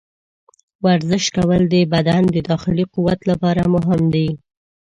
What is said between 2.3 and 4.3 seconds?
د داخلي قوت لپاره مهم دي.